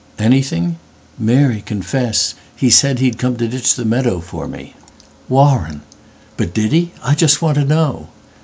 [0.17, 0.79] "Anything?
[1.19, 2.33] Mary, confessHe
[2.71, 6.91] said he'd come to ditch the meadow for me.""Warren!""But did he?
[7.03, 8.07] I just want to know."